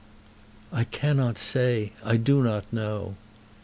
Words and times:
"I 0.73 0.83
cannot 0.85 1.37
say. 1.37 1.91
I 2.03 2.17
do 2.17 2.41
not 2.41 2.65
know." 2.73 3.17